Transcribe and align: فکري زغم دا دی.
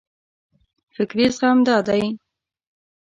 فکري 0.93 1.25
زغم 1.37 1.57
دا 1.67 1.77
دی. 1.87 2.03